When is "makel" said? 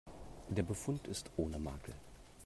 1.59-1.93